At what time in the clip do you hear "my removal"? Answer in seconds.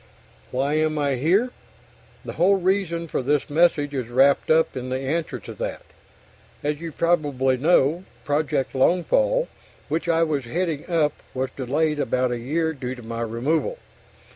13.03-13.77